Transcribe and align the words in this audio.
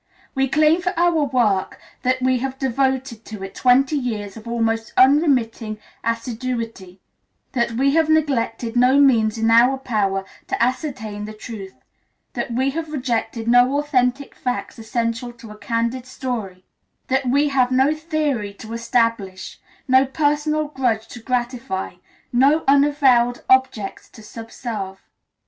We 0.33 0.47
claim 0.47 0.81
for 0.81 0.97
our 0.97 1.25
work 1.25 1.79
that 2.01 2.23
we 2.23 2.39
have 2.39 2.57
devoted 2.57 3.23
to 3.25 3.43
it 3.43 3.53
twenty 3.53 3.95
years 3.95 4.35
of 4.35 4.47
almost 4.47 4.91
unremitting 4.97 5.77
assiduity; 6.03 6.99
that 7.51 7.73
we 7.73 7.93
have 7.93 8.09
neglected 8.09 8.75
no 8.75 8.99
means 8.99 9.37
in 9.37 9.51
our 9.51 9.77
power 9.77 10.25
to 10.47 10.59
ascertain 10.59 11.25
the 11.25 11.35
truth; 11.35 11.75
that 12.33 12.49
we 12.49 12.71
have 12.71 12.91
rejected 12.91 13.47
no 13.47 13.77
authentic 13.77 14.33
facts 14.33 14.79
essential 14.79 15.31
to 15.33 15.51
a 15.51 15.55
candid 15.55 16.07
story; 16.07 16.65
that 17.05 17.27
we 17.27 17.49
have 17.49 17.69
had 17.69 17.77
no 17.77 17.93
theory 17.93 18.55
to 18.55 18.73
establish, 18.73 19.59
no 19.87 20.07
personal 20.07 20.69
grudge 20.69 21.07
to 21.09 21.19
gratify, 21.21 21.93
no 22.33 22.63
unavowed 22.67 23.41
objects 23.47 24.09
to 24.09 24.23
subserve. 24.23 24.97